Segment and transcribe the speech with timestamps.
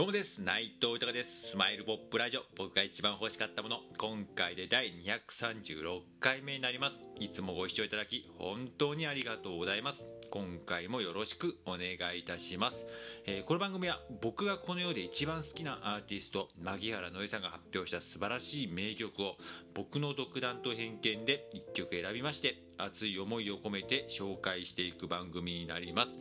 [0.00, 0.40] どうもです。
[0.40, 1.50] 内藤豊です。
[1.50, 2.40] スマイルポップラジオ。
[2.56, 3.80] 僕が一番欲しかったもの。
[3.98, 6.96] 今回で第236回目になります。
[7.18, 10.06] いつもご視聴いただき本当にありがとうございます。
[10.30, 12.86] 今回もよろしくお願いいたします、
[13.26, 19.36] えー、この番組は僕がこの世で一番好きなアーティスト牧原のりさんが発表した素晴らしい名曲を
[19.74, 26.12] 僕の独断と偏見で1曲選びまして熱い思いを込めて紹介していく番組になります。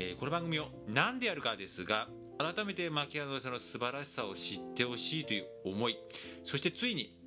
[0.00, 2.06] えー、この番組を何でやるかですが
[2.38, 5.98] 改めて牧原のりさんの素晴らしさを知ってほしいという思い。
[6.44, 7.18] そしてついに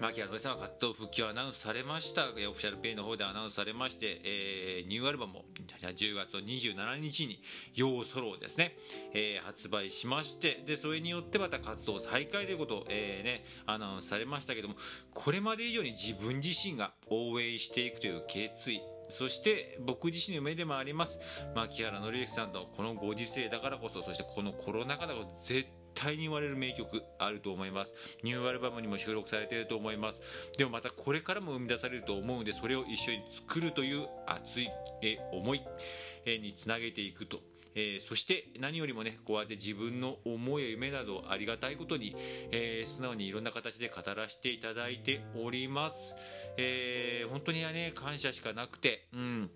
[0.00, 2.24] 牧原のりさんは活動復帰をアナウンスされました。
[2.28, 5.44] オフィシャルペイの方でアナウンスされまして、えー、ニューアルバムを
[5.80, 7.40] 10月27日に
[7.74, 8.76] 「ヨーソロ」をですね、
[9.12, 14.76] えー、発売しましてでそれによってまた活動再開ということを、えーね、アナウンスされましたけども
[15.12, 18.80] これまで以上に自分自身が応援していくという決意。
[19.08, 21.18] そして僕自身の夢でもあります。
[21.54, 27.94] 牧原紀之さんのこのご時世だからこそそしてこのコロナ禍だから絶対に言われる名曲あると思います。
[28.22, 30.20] ニューアルバムにも収録されていると思います。
[30.58, 34.68] でもまたこれからも生み出されると思うのでそれを一緒に作るという熱い
[35.32, 35.62] 思い
[36.26, 37.40] につなげていくと。
[37.74, 42.14] えー、そして何よりもねこうやって自分の思いや夢などありがたいことに、
[42.52, 46.14] えー、素直にいろんな形で語らせていただいております、
[46.56, 49.50] えー、本当にね感謝しかなくてうん。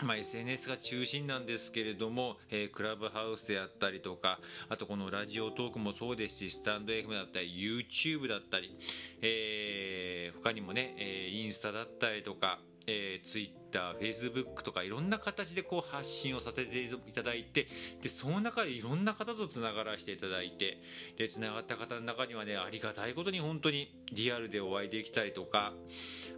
[0.00, 8.76] まあ、SNS が中心なんですけれども、えー、クラブハウスであったりとか、あとこのラジオトークもそうですし、スタンド FM だったり、YouTube だったり、
[9.22, 17.68] えー、他にもね、えー、インスタだったりとか、えー、Twitter、Facebook とかいろんな形でこう発信をさせていただいて
[18.02, 20.78] でその中でいろんな方とつながらせていただいて
[21.18, 25.74] でつながった方の中にはねありがたいことに本当にリアルでお会いできたりとか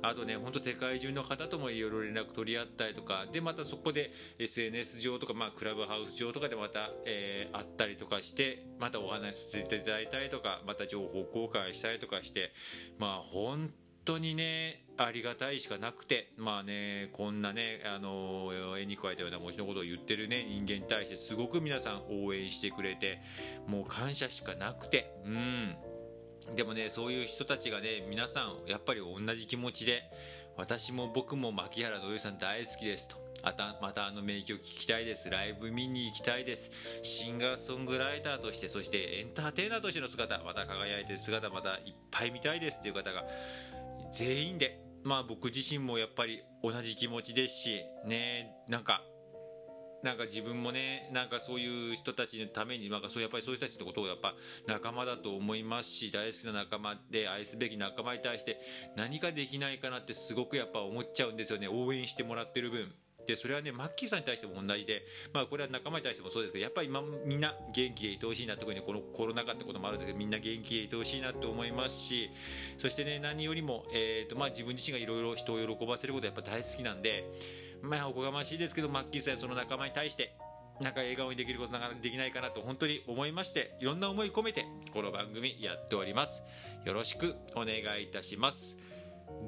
[0.03, 4.11] あとね本当世界中の方ともいろいろ連絡取り合ったりとかでまたそこで
[4.41, 12.53] SNS 上とか、まあ、クラブハウス上とかでまた、えー、会ったりとかしてまたお話しさせていただいたりとかまた情報交換したりとかして
[12.99, 13.71] まあ本
[14.05, 23.21] 当にねありがたいしかなくてまあねこんなねあの絵に加えたような文字のことを言ってるね人間に対してすごく皆さん応援してくれて
[23.67, 25.77] もう感謝しかなくてうん。
[26.57, 30.03] でもねそういう人たちがね皆さんやっぱり同じ気持ちで
[30.57, 33.17] 私も僕も牧原土井さん大好きですと。
[33.43, 35.31] またまたあの名曲聴きたいです。
[35.31, 36.71] ライブ見に行きたいです。
[37.03, 43.25] シンガーソングライターとしてそしてエンターテイナーとしての姿また輝いてる姿またいっぱい見たいですっていう方が
[44.13, 49.03] 全員でまあ僕自身もやっぱり同じ気持ちですしねなんか
[50.03, 54.35] なんか自分もねなんかそういう人たちのためになんかそうやっぱりそういう人たちのことをやっぱ
[54.67, 58.59] 仲間だと思いますし大好きな仲間で愛すべき仲間に対して
[58.97, 62.91] 何かできないかなってすごくやっぱ思っちゃうんですよね応援してもらってる分。
[63.31, 72.31] でそれはねマッキーさんに対しても同じで、まあ、これは仲間に対してもそうですけどやっぱり今みんな元気でいてほしいな特にこのコロナ禍ってこともあるんですけどみんな元気でいてほしいなと思いますし
[72.79, 77.25] そしてね何よりも、えーとまあ、自分自身がいろいろ人を喜ばせることやっぱ大好きなんで
[77.83, 80.35] まあおこがましいですけどマッキーさんその仲間に対して
[80.81, 86.43] なんか笑顔にできることなかできないかなと本当に思いましていろんな思い込めてこの番組やっております。
[86.87, 88.79] よろしくお願いいたします。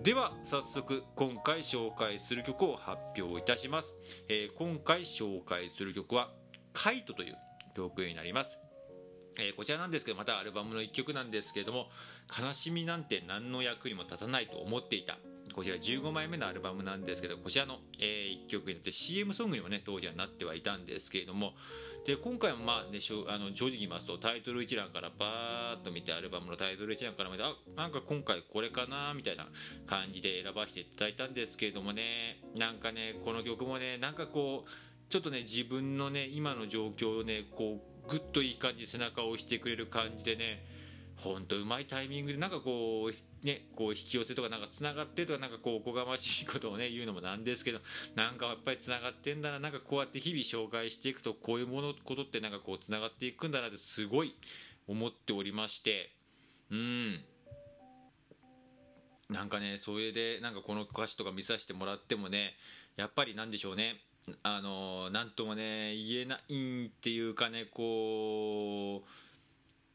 [0.02, 3.94] では早速今回紹介する曲を発表いたします、
[4.28, 6.32] えー、今回紹介する曲は
[6.72, 7.36] 「カイト」という
[7.74, 8.58] 曲になります。
[9.38, 11.90] えー、こちらなんですけどまたアルバムの1曲なんですけれども
[12.38, 15.18] 「悲しみなんて何の役にも立たないと思っていた」
[15.52, 21.52] こちら15枚目のアルバムなんですけどこちらの、えー、1曲になって CM ソングにもね当時はなってはいたんですけれども
[22.06, 22.98] で今回もまあね
[23.28, 29.46] あの正直言いますとタイトル一覧からバーッと見てアルバムのタイトル一覧から見てあなんか今回これかなみたいな
[29.86, 34.70] 感じで選ばせていただいたんですけれどもねなんかねこの曲もねなんかこう
[35.12, 40.64] ちょっとね自分のね今の状況をねこうぐっといい感じ背中を押してくれる感じでね
[41.22, 47.78] 本当うまいタイミングでなんかこうねこう引き寄せとかなんかつながってとかなんかこうおこがましいことをね言うのもなんですけど
[48.16, 54.34] なんかやっぱりつながってんだななんかこうやって日々紹介していくとこういうものことってなんかこうつながっていくんだなってすごい
[54.88, 56.10] 思っておりまして
[56.70, 57.20] うん。
[59.30, 62.54] なんかねそれでなんかこの歌詞とか見させてもらってもね
[62.96, 63.96] やっぱりなんでしょうね
[64.42, 69.08] あのなんともね言えないっていうかねこう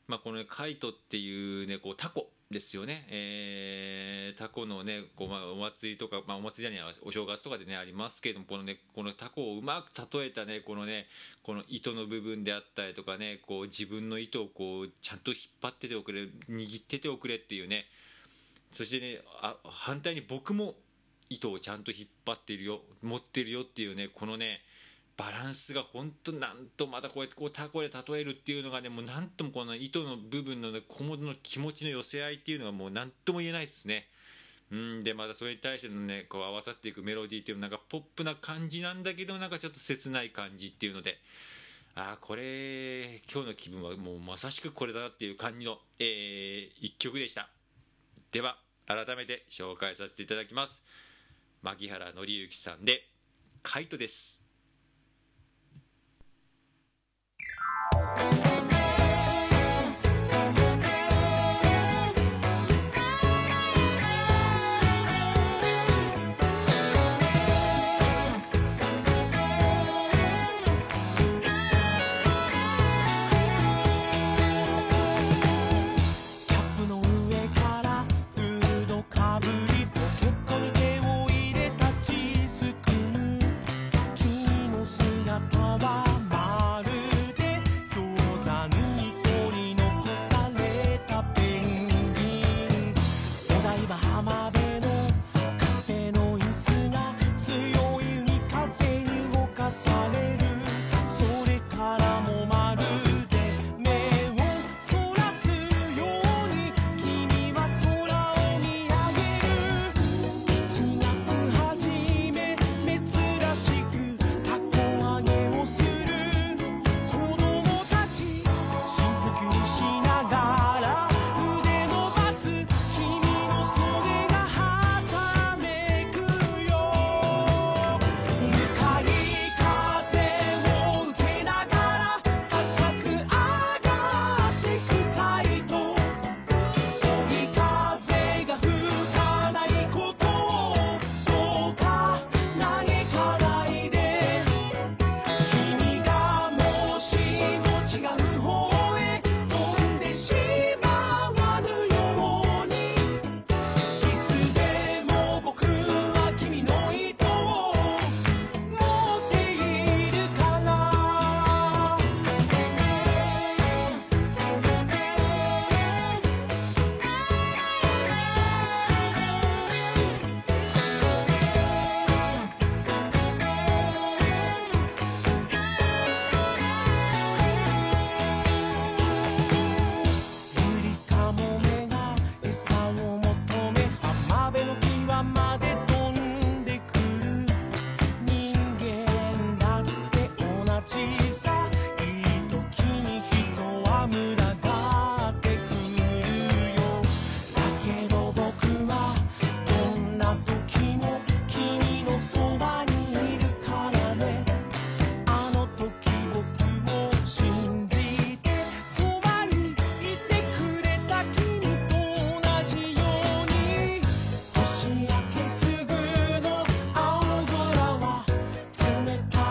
[0.07, 11.07] まあ、この、ね、カイトっていうねこうタコですよね、えー、タコのねこう、まあ、お祭りとか、まあ、お祭りじゃないお正月とかでねありますけどもこのねこのタコをうまく例えたねこのね
[11.43, 17.85] この糸の部分であったりとかねこう自分の糸をこうちゃんと引っ張ってておくれ握ってておくれっていうね。
[18.73, 20.75] そしてねあ反対に僕も
[21.29, 24.61] 糸をちゃんと引っ張ってるよ持ってるよっていうねこのね
[25.17, 34.07] バランスが本当なんとまたこうやってこうタコで例えるっていうのがねもうなんともこの糸の部分の、ね、小物の気持ちの寄せ合いっていうのがもう何とも言えないですね。
[34.69, 41.17] うんでまたそれに対してのねこう合わさっていくメロディーっていうのなんかポップな感じなんだけどなんかちょっと切ない感じっていうので。
[41.99, 47.49] ああこれ今日の気分はもうまさしくこれだなっていう感じの、えー、一曲でした。
[48.31, 50.83] では改めて紹介させていただきます。
[51.63, 53.07] 牧原紀之さんで
[53.63, 54.36] 「カイト」です。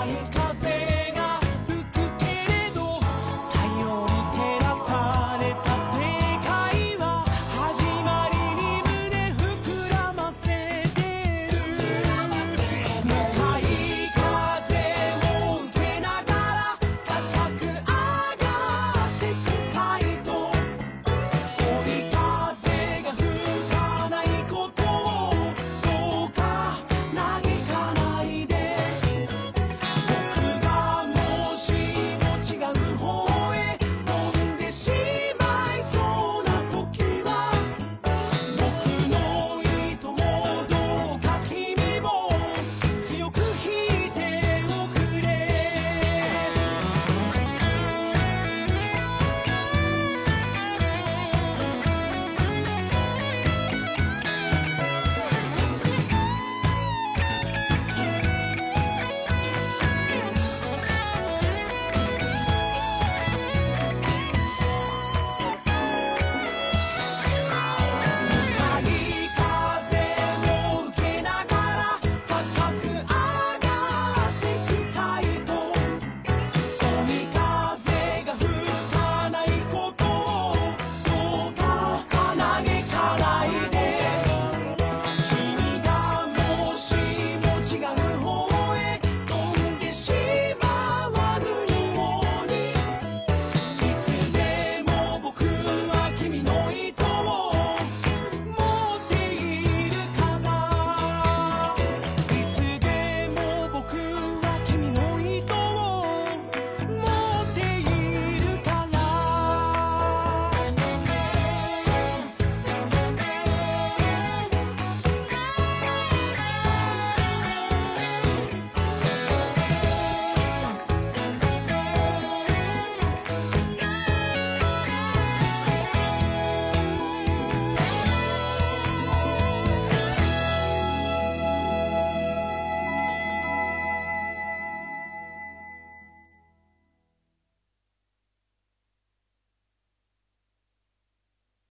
[0.06, 0.35] Why you